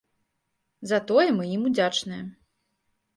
За 0.91 0.99
тое 1.11 1.25
мы 1.39 1.43
ім 1.57 1.67
удзячныя. 1.71 2.23